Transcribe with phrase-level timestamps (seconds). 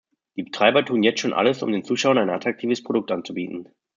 [0.35, 3.69] Die Betreiber tun jetzt schon alles, um den Zuschauern ein attraktives Produkt anzubieten.